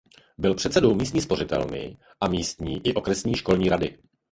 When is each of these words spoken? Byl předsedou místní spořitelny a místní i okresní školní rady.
Byl 0.37 0.55
předsedou 0.55 0.95
místní 0.95 1.21
spořitelny 1.21 1.97
a 2.21 2.27
místní 2.27 2.81
i 2.87 2.93
okresní 2.93 3.35
školní 3.35 3.69
rady. 3.69 3.97